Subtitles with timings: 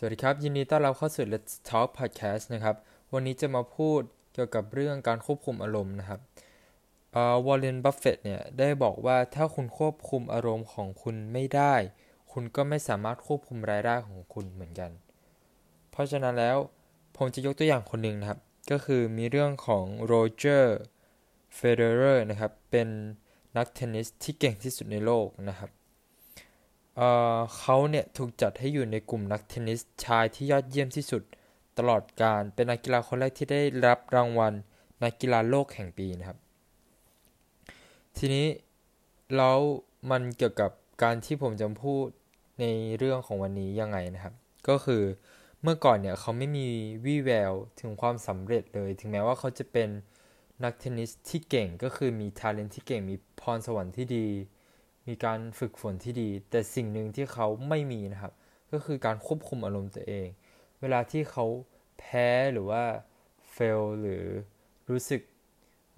[0.00, 2.76] สวัสดีครับ ยินดีต้อนรับเข้าสู่ Let's Talk Podcast นะครับ
[3.12, 4.00] วันนี้จะมาพูด
[4.34, 6.20] เกี่ยวกับเรื่องการควบคุมอารมณ์นะครับ
[7.46, 11.74] วอร์เรนบัฟเฟตต์เนี่ยได้บอกว่าถ้าคุณควบคุมอารมณ์ของคุณไม่ได้
[12.32, 14.90] คุณก็ไม่สามารถควบคุมรายได้ของคุณเหมือนกัน
[15.90, 16.56] เพราะฉะนั้นแล้ว
[17.16, 18.40] ผมจะยกตัวอย่างคนหนึ่งนะครับ
[18.70, 20.78] ก็คือมีเรื่องของโรเจอร์
[21.54, 22.88] เฟเดอเรอร์นะครับ เป็น
[23.56, 25.70] นักเทนนิสที่เก่งที่สุดในโลกนะครับ
[27.58, 31.22] เขาเนี่ยถูกจัดให้อยู่ในกลุ่มนักเทนนิสชายที่ยอดเยี่ยมที่สุด
[31.78, 34.52] ตลอดการเป็นนักกีฬาคนแรกที่ได้รับรางวัล
[35.02, 36.38] นักกีฬาโลกแห่งปีนะครับ
[38.18, 38.46] ทีนี้
[39.36, 39.58] แล้ว
[40.10, 40.70] มันเกี่ยวกับ
[41.02, 42.06] การที่ผมจะพูด
[42.60, 42.64] ใน
[42.98, 44.34] เรื่องของวันนี้ยังไงนะครับ
[44.68, 45.02] ก็คือ
[45.62, 46.68] เมื่อก่อนเนี่ยเขาไม่มี
[47.04, 49.88] วี่แววถึงความสำเร็จเลย ถึงแม้ว่าเขาจะเป็น
[50.64, 54.26] นักเทนนิสที่เก่งก็คือมีท ALENT ที่เก่งมีพรสวรรค์ที่ดี
[55.08, 58.32] มีการฝึกฝนที่ดี แต่สิ่งหนึ่งที่เขาไม่มีนะครับ
[58.72, 60.28] ก็คือการควบคุมอารมณ์ตัวเอง
[60.80, 61.46] เวลาที่เขา
[61.98, 62.82] แพ้หรือว่า
[63.52, 64.24] เฟลหรือ
[64.90, 65.22] รู้สึก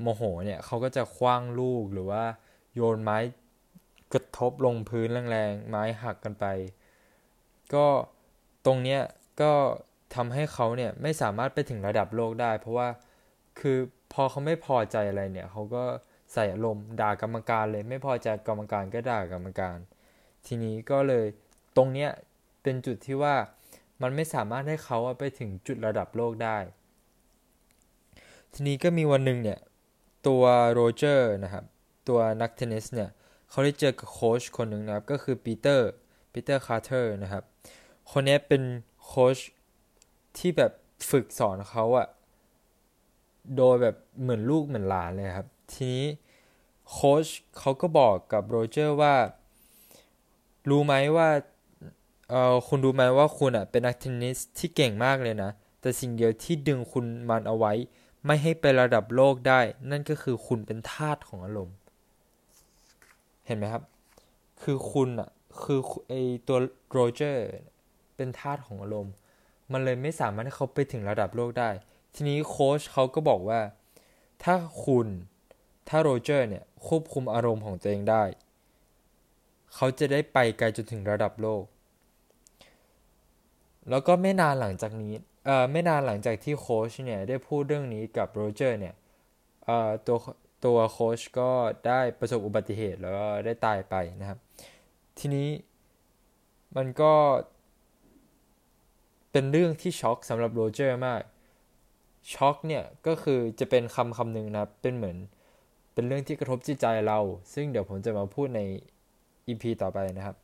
[0.00, 2.24] โมโหเนี่ยเขาก็จะคว้างลูกหรือว่า
[2.74, 3.18] โยนไม้
[4.12, 6.46] กระทบลงพื้นแรงๆ ไม้หักกันไป
[7.74, 7.86] ก็
[8.66, 9.00] ตรงเนี้ย
[9.42, 9.52] ก็
[10.14, 12.88] ทำให้เขาเนี่ยไม่สามารถไปถึงระดับโลกได้ เพราะว่า
[13.60, 13.78] คือ
[14.12, 15.84] พอเขาไม่พอใจอะไรเนี่ยเขาก็
[16.32, 19.76] ใส่อารมณ์ด่ากรรมการเลย ไม่พอใจกรรมการก็ด่ากรรมการ
[20.46, 21.24] ทีนี้ก็เลย
[21.76, 22.10] ตรงเนี้ย
[22.62, 23.34] เป็นจุดที่ว่า
[24.02, 26.56] มันไม่สามารถให้เขาไปถึงจุดระดับโลกได้
[28.52, 29.58] ทีนี้ก็มีวันหนึ่งเนี่ย
[30.26, 31.64] ตัวโรเจอร์นะครับ
[32.08, 33.10] ตัวนักเทนนิสเนี่ย
[33.50, 35.88] เขาได้เจอกับโค้ชคนหนึ่งนะครับก็คือปีเตอร์
[36.32, 37.44] ปีเตอร์คาร์เตอร์นะครับ
[38.10, 38.62] คนนี้เป็น
[39.04, 39.36] โค้ช
[40.38, 40.72] ที่แบบ
[41.10, 42.08] ฝึกสอนเขาอะ
[43.56, 46.06] โดยแบบเหมือนลูกเหมือนหลานเลยครับ ทีนี้
[46.90, 47.26] โค้ช
[47.58, 49.14] เขาก็บอกกับโรเจอร์ว่า
[50.68, 51.28] รู้ไหมว่า
[52.30, 57.72] เออคุณรู้ไหมว่าคุณอะเป็นนักเทนนิสที่เก่งมากเลยนะ แต่สิ่งเดียวที่ดึงคุณมันเอาไว้
[58.26, 61.76] ไม่ให้ไประดับโลกได้ นั่นก็คือคุณเป็นทาสของอารมณ์
[63.46, 63.82] เห็นไหมครับ
[64.62, 65.30] คือคุณอะ
[65.62, 66.14] คือไอ
[66.48, 66.58] ตัว
[66.92, 67.44] โรเจอร์
[68.16, 69.14] เป็นทาสของอารมณ์
[69.72, 71.70] มันเลยไม่สามารถให้เขาไปถึงระดับโลกได้
[72.14, 73.60] ทีนี้โค้ชเขาก็บอกว่า
[74.44, 75.06] ถ้าคุณ
[75.92, 78.22] ถ้าโรเจอร์เนี่ยควบคุมอารมณ์ของตัวเองได้
[79.74, 81.64] เขาจะได้ไปไกลจนถึงระดับโลก
[83.90, 85.14] แล้วก็ไม่นานหลังจากนี้
[85.46, 88.94] เอ่อไม่นานหลังจากที่โค้ชเนี่ยได้พูดเรื่องนี้กับโรเจอร์เนี่ย
[89.64, 90.18] เอ่อตัว
[90.64, 91.50] ตัวโค้ชก็
[91.86, 94.38] ได้ประสบอุบัติเหตุแล้วก็ได้ตายไปนะครับ
[95.18, 95.48] ทีนี้
[96.76, 97.12] มันก็
[99.32, 101.22] เป็นเรื่องที่ช็อกสำหรับโรเจอร์มาก
[102.34, 105.16] ช็อกเนี่ยก็คือจะเป็นคำคำหนึ่งนะเป็นเหมือน
[105.92, 107.18] เป็นเรื่องที่กระทบจิตใจเรา
[107.54, 108.60] ซึ่งเดี๋ยวผมจะมาพูดใน
[109.46, 110.36] EP ต่อไปนะครับ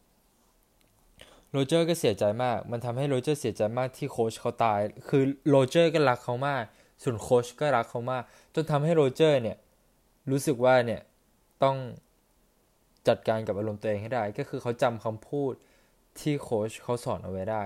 [1.51, 6.65] โรเจอร์ก็เสียใจมาก มันทำให้โรเจอร์เสียใจมากที่โค้ชเขาตาย คือโรเจอร์ก็รักเขามาก
[7.03, 8.23] ส่วนโค้ชก็รักเขามาก
[8.55, 9.57] จนทำให้โรเจอร์เนี่ย
[10.31, 11.01] รู้สึกว่าเนี่ย
[11.63, 11.77] ต้อง
[13.09, 15.53] จัดการกับอารมณ์ตัวเองให้ได้ ก็คือเขาจำคำพูด
[16.21, 17.65] ที่โค้ชเขาสอนเอาไว้ได้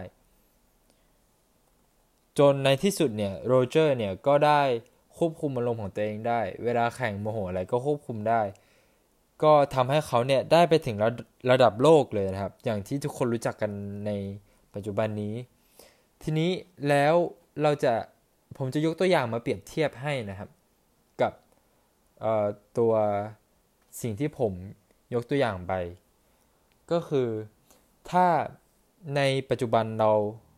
[2.38, 4.62] จนในที่สุดเนี่ยโรเจอร์เนี่ยก็ได้
[5.18, 8.42] ควบคุมอารมณ์ของตัวเองได้ เวลาแข่งโมโหอะไรก็ควบคุมได้
[9.42, 11.10] ก็ทำให้เขาเนี่ยได้ไปถึงระ
[11.50, 13.70] ระดับโลกเลยนะครับ อย่างที่ทุกคนรู้จักกัน
[14.06, 14.10] ใน
[14.74, 15.34] ปัจจุบันนี้
[16.22, 16.50] ทีนี้
[16.88, 17.14] แล้ว
[17.62, 17.92] เราจะ
[18.58, 20.50] ผมจะยกตัวอย่างมาเปรียบเทียบให้นะครับ
[21.20, 21.32] กับ
[22.78, 22.92] ตัว
[24.00, 24.52] สิ่งที่ผม
[25.14, 25.72] ยกตัวอย่างไป
[26.90, 27.28] ก็คือ
[28.10, 28.26] ถ้า
[29.16, 30.10] ในปัจจุบันเรา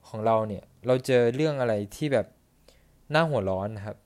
[0.09, 2.27] ของเราเนี่ยเราเจอเรื่องอะไรที่แบบ
[3.15, 3.97] น่าหัวร้อนนะครับ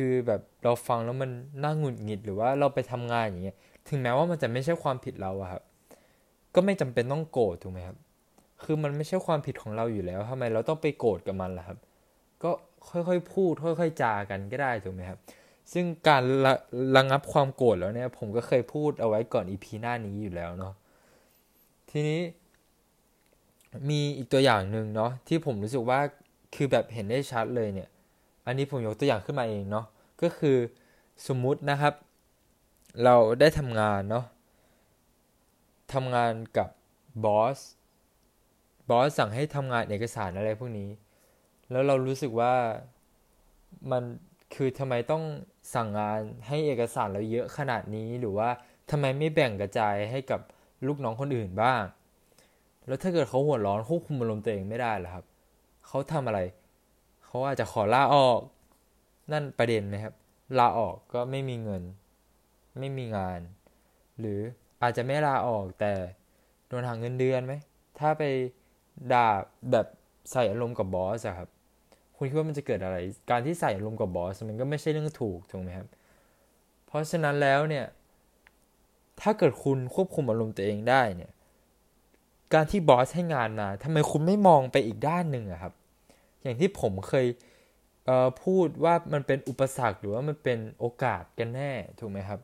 [0.00, 1.30] คือแบบเราฟังแล้วมัน
[1.62, 3.56] น่าหงุดหงิดหรือว่าเราไปทำงานอย่างเงี้ย
[3.88, 5.62] ถึงแม้ว่ามันจะไม่ใช่ความผิดเราอะครับ
[6.54, 7.96] ก็ไม่จำเป็นต้องโกรธถูกไหมครับ
[8.62, 11.78] คือมันไม่ใช่ความผิดของเราอยู่แล้วทำไมเราต้องไปโกรธกับมันล่ะครับ
[12.42, 12.50] ก็
[12.90, 15.18] ค่อยๆพูด ค่อย ๆจากันก็ได้ถูกไหมครับ
[15.72, 16.52] ซึ่งการระ
[16.96, 20.74] ระงับความโกรธแล้วเนี่ย ผมก็เคยพูดเอาไว้ก่อนอีพีหน้านี้อยู่แล้วเนาะ
[21.90, 22.20] ทีนี้
[23.90, 26.00] มีอีกตัวอย่างหนึ่งเนาะที่ผมรู้สึกว่า
[26.54, 27.88] คือแบบเห็นได้ชัดเลยเนี่ย
[28.48, 29.86] อันนี้ผมยกตัวอย่างขึ้นมาเองเนาะ
[30.22, 30.56] ก็คือ
[31.26, 31.94] สมมุตินะครับ
[33.04, 34.24] เราได้ทำงานเนาะ
[35.92, 36.68] ทำงานกับ
[37.24, 37.58] บอส
[38.90, 40.90] บอสสั่งให้ทำงานเอกสารอะไรพวกนี้
[41.70, 42.54] แล้วเรารู้สึกว่า
[43.90, 44.02] มัน
[44.54, 45.24] คือทำไมต้อง
[45.74, 48.48] สั่งงานให้เอกสารเราเยอะขนาดนี้หรือว่า
[48.90, 50.40] ทำไมไม่แบ่งกระจายให้กับ
[50.86, 51.82] ลูกน้องคนอื่นบ้าง
[52.86, 55.24] แล้วถ้าเกิดเขาหัวร้อนควบคุมอารมณ์ตัวเองไม่ได้ล่ะครับ
[55.86, 56.40] เขาทำอะไร
[57.28, 58.40] เขาอาจจะขอลาออก
[59.32, 60.14] นั่นประเด็นนะครับ
[60.58, 61.82] ลาออกก็ไม่มีเงิน
[62.78, 63.40] ไม่มีงาน
[64.18, 64.40] หรือ
[64.82, 65.92] อาจจะไม่ลาออกแต่
[66.66, 67.54] โดนหักเงินเดือนไหม
[67.98, 68.22] ถ้าไป
[69.12, 69.28] ด่า
[69.72, 69.86] แบบ
[70.32, 71.48] ใส่อารมณ์กับบอสอะครับ
[72.16, 72.96] คุณคิดว่ามันจะเกิดอะไร
[73.30, 75.88] การที่ใส่อารมณ์กับบอสมันก็ไม่ใช่เรื่องถูกถูกไหมครับ
[76.86, 77.86] เพราะฉะนั้นแล้วเนี่ย
[79.20, 81.30] ถ้าเกิดคุณควบคุมอารมณ์ตัวเองได้เนี่ย
[82.54, 85.72] การที่บอสให้งานมาทำไมคุณไม่มองไปอีกด้านหนึ่งอะครับ
[86.42, 87.26] อย่างที่ผมเคย
[88.44, 92.40] พูดว่ามันเป็นอุปสรรคหรือว่ามันเป็นโอกาสกันแน่ถูกไหมครับ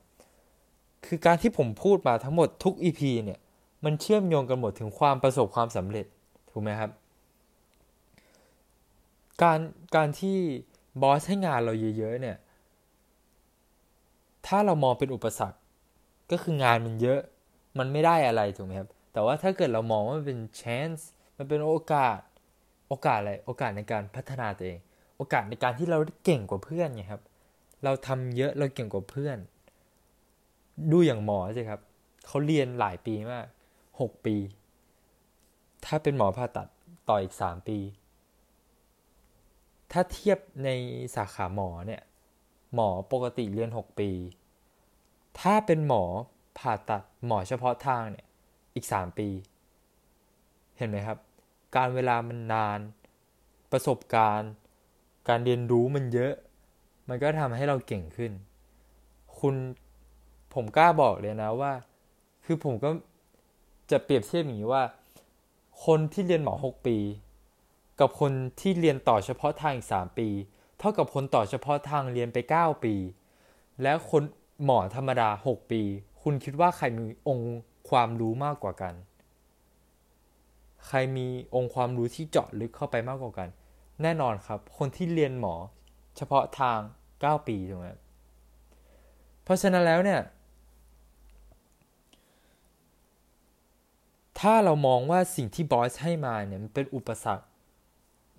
[1.06, 3.38] คือการที่ผมพูดมาทั้งหมดทุก EP เนี่ย
[3.84, 6.06] มันเชื่อมโยงกันหมดถึงความประสบความสำเร็จ
[6.50, 6.90] ถูกไหมครับ
[9.42, 9.58] การ
[9.96, 10.36] การที่
[11.02, 12.36] บอสให้งานเราเยอะๆเนี่ย
[14.46, 15.58] ถ้าเรามองเป็นอุปสรรค
[16.30, 17.20] ก็คืองานมันเยอะ
[17.78, 21.02] มันไม่ได้อะไรถูกไหมครับ แต่ว่าถ้าเกิดเรามองว่ามันเป็น chance
[21.38, 22.18] มันเป็นโอกาส
[22.88, 24.78] โอกาสอะไรโอกาสในการพัฒนาตัวเอง
[25.16, 27.22] โอกาสในการที่เราเก่งกว่าเพื่อนไงครับ
[27.84, 29.38] เราทำเยอะเราเก่งกว่าเพื่อน
[30.92, 31.80] ดูอย่างหมอสิครับ
[32.26, 33.46] เขาเรียนหลายปีมาก
[34.00, 34.36] หกปี
[35.84, 36.68] ถ้าเป็นหมอผ่าตัด
[37.08, 37.78] ต่ออีกสามปี
[39.92, 40.68] ถ้าเทียบใน
[41.16, 42.02] สาขาหมอเนี่ย
[42.74, 44.10] หมอปกติเรียนหกปี
[45.40, 46.04] ถ้าเป็นหมอ
[46.58, 48.26] ผ่าตัดหมอเฉพาะทางเนี่ย
[48.74, 49.28] อีกสามปี
[50.76, 51.18] เห็นไหมครับ
[51.76, 52.78] การเวลามันนาน
[53.72, 54.50] ประสบการณ์
[55.28, 56.32] การเรียนรู้มันเยอะ
[57.08, 58.32] มันก็ทำให้เราเก่งขึ้น
[59.38, 59.54] คุณ
[60.54, 61.72] ผมกล้าบอกเลยนะว่า
[62.44, 62.90] คือผมก็
[63.90, 64.84] จะเปรียบเทียบอย่างนี้ว่า
[65.84, 66.98] คนที่เรียนหมอหกปี
[68.00, 70.28] กับคนที่เรียนต่อเฉพาะทางอีกสามปี
[70.78, 72.94] เท่ากับคนต่อเฉพาะทางเรียนไปเก้าปี
[73.82, 74.22] แล้วคน
[74.64, 75.82] หมอธรรมดาหกปี
[76.22, 77.56] คุณคิดว่าใครมีองค์
[77.88, 78.94] ความรู้มากกว่ากัน
[80.86, 83.48] ใครมีองค์ความรู้ที่เจาะลึกเข้าไปมากกว่ากัน
[84.02, 85.54] แน่นอนครับ คนที่เรียนหมอ
[86.16, 86.78] เฉพาะทาง
[87.12, 87.88] 9 ปีถูกไหม
[89.42, 90.20] เพราะฉะนั้นแล้วเนี่ย
[94.40, 97.44] ถ้าเรามองว่าสิ่งที่บอสให้มาเนี่ยมันเป็นอุปสรรค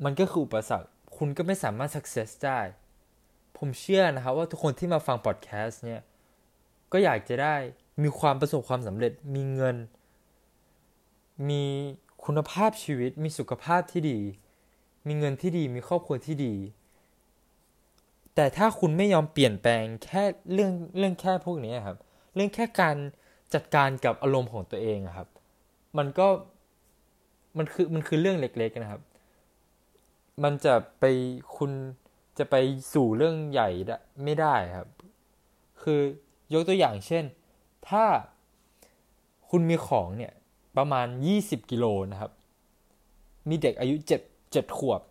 [0.03, 0.87] มันก็คืออุปสรรค
[1.17, 2.59] คุณก็ไม่สามารถ success ได้
[3.57, 6.01] ผมเชื่อนะครับว่าทุกคนที่มาฟังพอดแคสต์เนี่ย
[6.91, 7.55] ก็อยากจะได้
[8.03, 9.75] มีความประสบความสำเร็จ มีเงิน
[11.49, 11.63] มี
[12.23, 14.19] คุณภาพชีวิตมีสุขภาพที่ดี
[15.07, 16.55] มีเงินที่ดีมีครอบครัวที่ดี
[18.35, 20.23] แต่ถ้าคุณไม่ยอมเปลี่ยนแปลงแค่
[20.53, 21.97] เรื่องเรื่องแค่พวกนี้ครับ
[22.35, 22.95] เรื่องแค่การ
[23.53, 25.27] จัดการกับอารมณ์ของตัวเองครับ
[25.97, 26.27] มันก็
[27.57, 29.01] มันคือมันคือเรื่องเล็กๆนะครับ
[30.43, 31.03] มันจะไป
[31.57, 31.71] คุณ
[32.37, 32.55] จะไป
[32.93, 33.69] สู่เรื่องใหญ่
[34.23, 34.89] ไม่ได้ครับ
[35.81, 35.99] คือ
[36.53, 37.23] ยกตัวอย่างเช่น
[37.89, 38.03] ถ้า
[39.49, 40.33] คุณมีของเนี่ย
[40.77, 41.07] ประมาณ
[41.39, 42.31] 20 กิโลนะครับ
[43.49, 45.01] มีเด็กอายุ7เจ็ดขวบ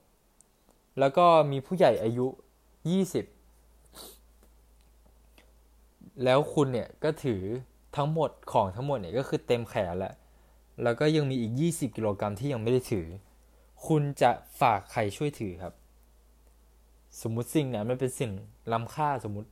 [0.99, 2.27] แล้วก็มีผู้ใหญ่อายุ
[2.91, 3.25] ยี่สิบ
[6.25, 7.43] แล้วคุณเนี่ยก็ถือ
[7.97, 10.15] ทั้งหมดของทั้งหมดเนี่ยก็คือเต็มแขนแล้ว
[10.83, 13.07] แล้วก็ยังมีอีก 20 กิโลกรัมที่ยังไม่ได้ถือ
[13.87, 14.31] คุณจะ
[14.61, 15.75] ฝากใครช่วยถือครับ
[17.21, 18.33] สมมุติสิ่งนั้นมันเป็นสิ่ง
[18.73, 19.51] ล้ำค่าสมมุติ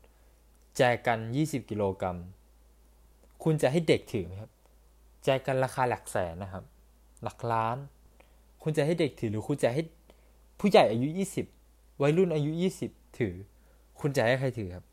[0.76, 2.16] แจกกัน 20 กิโลกรัม
[3.42, 4.50] คุณจะให้เด็กถือไหมครับ
[5.24, 6.64] แจกกันราคาหลักแสนนะครับ
[7.22, 7.76] หลักล้าน
[8.62, 9.82] คุณจะให้เด็กถือหรือคุณจะให้
[10.60, 11.46] ผู้ใหญ่อายุยี่สิบ
[12.02, 13.34] วัยรุ่นอายุยี่สิบถือ
[14.00, 14.84] คุณจะให้ใครถือครับ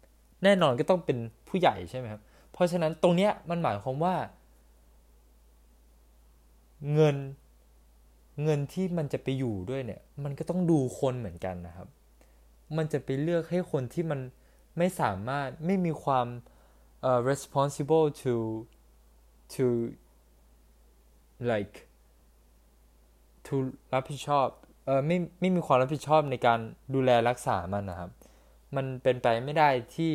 [0.43, 1.17] แน่นอนก็ต้องเป็น
[1.47, 2.21] ผู้ใหญ่ใช่ไหมครับ
[2.51, 4.15] เพราะฉะนั้นตรงเนี้ยมันหมายความว่า
[6.93, 7.17] เงิน
[8.43, 11.87] เงินที่มันจะไปอยู่ด้วยเนี่ย มันก็ต้องดูคนเหมือนกันนะครับ
[12.77, 14.19] มันจะไปเลือกให้คนที่มัน
[14.77, 16.27] ไม่สามารถไม่มีความ
[17.07, 18.33] uh, responsible to
[19.53, 19.65] to
[21.51, 21.75] like
[23.47, 23.55] to
[23.93, 24.47] รับผิดชอบ
[24.85, 26.59] เออไม่ไม่มีความรับผิดชอบในการ
[26.93, 28.11] ดูแลรักษามันนะครับ
[28.75, 30.11] มันเป็นไปไม่ได้ที่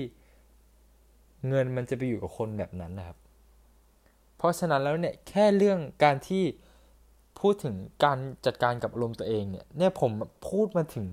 [1.48, 3.18] เงินมันจะไปอยู่กับคนแบบนั้นนะครับ
[4.36, 6.44] เพราะฉะนั้นแล้วเนี่ยแค่เรื่องการที่
[7.40, 10.12] พูดถึงการจัดการกับอารมณ์ตัวเองเนี่ยเนี่ยผม
[10.48, 11.06] พูดมาถึง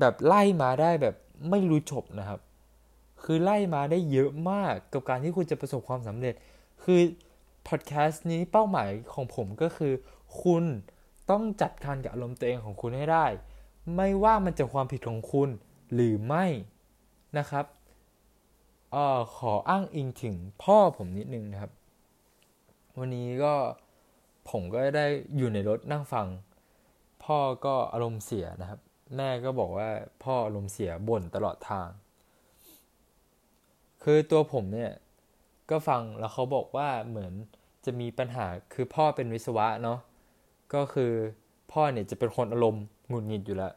[0.00, 1.16] แบบไล่มาได้แบบ
[1.50, 2.40] ไม่รู้จบนะครับ
[3.22, 6.34] คือไล่มาได้เยอะมากกับการที่คุณจะประสบความสำเร็จ
[6.82, 7.00] คือ
[7.68, 9.92] พอดแคสต์นี้เป้าหมายของผมก็คือ
[10.42, 10.64] คุณ
[11.30, 13.26] ต้องจัดการกับอารมณ์ตัวเองของคุณให้ได้
[13.96, 15.48] ไม่ว่ามันจะความผิดของคุณ
[15.94, 16.46] หรือไม่
[17.38, 17.64] นะครับ
[18.94, 21.72] ออขออ้างอิงถึงพ่อผมนิดนึงนะครับ
[22.98, 23.54] วันนี้ก็
[24.50, 25.06] ผมก็ได้
[25.36, 26.26] อยู่ในรถนั่งฟัง
[27.24, 28.80] พ่อก็อารมณ์เสียนะครับ
[29.16, 29.88] แม่ก็บอกว่า
[30.22, 31.88] พ่ออารมณ์เสียบ่นตลอดทาง
[34.02, 34.92] คือตัวผมเนี่ย
[35.70, 37.32] ก็ฟังแล้วเขาบอกว่าเหมือน
[37.84, 39.98] จะมีปัญหาคือพ่อเป็นวิศวะเนาะ
[40.74, 41.12] ก็คือ
[41.72, 43.74] พ่อเนี่ยจะเป็นคนอารมณ์หงุดหงิดอยู่แล้ว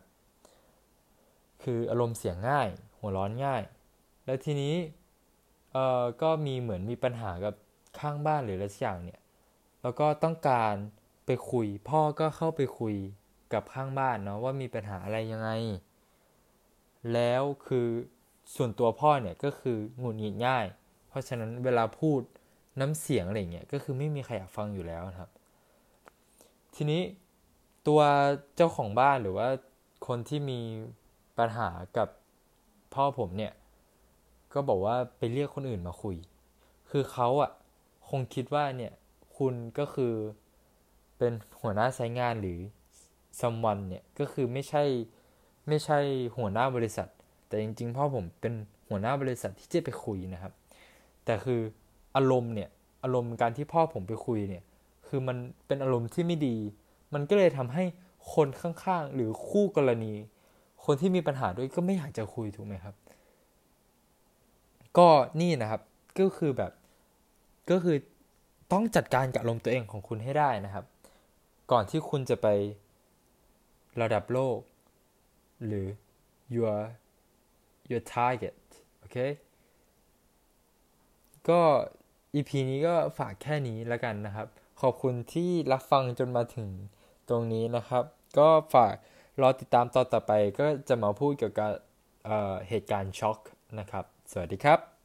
[1.63, 2.67] คืออารมณ์เสียงง่าย
[3.00, 3.62] หัวร้อนง่าย
[4.25, 4.75] แล้วทีนี้
[5.72, 7.53] เอ่อก็มีเหมือนมีปัญหากับ
[8.00, 9.20] ข้างบ้านหรืออะไรสักอย่างเนี่ย
[9.82, 10.74] แล้วก็ต้องการ
[11.25, 12.96] ไปคุย พ่อก็เข้าไปคุย
[13.53, 15.50] กับข้างบ้านเนาะว่ามีปัญหาอะไรยังไง
[17.13, 17.88] แล้วคือ
[18.56, 20.65] ส่วนตัวพ่อเนี่ยก็คือหงุดหงิดง่าย
[21.17, 22.21] ราะฉะนั้นเวลาพูด
[22.79, 25.29] น้ำเสียงอะไรเงี้ยก็คือไม่มีใครอยากฟังอยู่แล้วครับ
[26.75, 27.01] ทีนี้
[27.88, 28.01] ตัว
[28.55, 29.47] เจ้าของบ้านหรือว่า
[30.07, 30.59] คนที่มี
[31.38, 32.07] ปัญหากับ
[32.93, 33.53] พ่อผมเนี่ย
[34.53, 36.15] ก็บอกว่าไปเรียกคนอื่นมาคุย
[36.89, 37.51] คือเขาอะ
[38.09, 38.93] คงคิดว่าเนี่ย
[39.38, 40.13] คุณก็คือ
[41.17, 42.59] เป็นหัวหน้าสายงานหรือ
[43.39, 44.83] ซัมวันเนี่ยก็คือไม่ใช่
[45.67, 46.00] ไม่ใช่
[46.38, 47.09] หัวหน้าบริษัท
[47.47, 48.53] แต่จริงๆพ่อผมเป็น
[48.89, 50.53] หัวหน้าบริษัทที่จะไปคุยนะครับ
[51.27, 51.62] แต่คือ
[52.15, 52.69] อารมณ์เนี่ย
[53.03, 54.63] อารมณ์การที่พ่อผมไปคุยเนี่ย
[55.07, 56.55] คือมันเป็นอารมณ์ที่ไม่ดี
[57.13, 57.84] มันก็เลยทำให้
[58.34, 60.13] คนข้างๆ หรือคู่กรณี
[60.86, 62.96] คนที่มีปัญหาด้วยก็ไม่อยากจะคุยถูกไหมครับ
[64.98, 65.07] ก็
[65.41, 65.81] นี่นะครับ
[66.19, 66.72] ก็คือแบบ
[67.72, 67.98] ก็คือ
[68.72, 70.86] ต้องจัดการกับอารมณ์ตัวเองของคุณให้ได้นะครับ
[71.72, 72.48] ก่อนที่คุณจะไป
[74.01, 74.60] ระดับโลก
[75.65, 75.88] หรือ
[76.55, 76.77] your
[77.89, 78.55] your target
[79.00, 79.17] โอเค
[81.50, 81.62] ก็
[82.34, 84.48] อีพีนี้ก็ฝากแค่นี้แล้วกันนะครับ
[84.82, 86.70] ขอบคุณที่รับฟังจนมาถึง
[87.30, 88.04] ตรงนี้นะครับ
[88.38, 88.96] ก็ฝาก
[89.42, 91.72] รอติดตามตอนต่อไปก็จะมาพูดเกี่ยวกับ
[92.25, 93.39] เเหตุการณ์ช็อก
[93.80, 94.97] นะครับ สวัสดีครับ